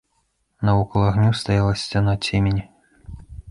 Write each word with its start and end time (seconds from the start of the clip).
Навокал 0.67 1.03
агню 1.09 1.31
стаяла 1.41 1.73
сцяна 1.83 2.17
цемені. 2.29 2.67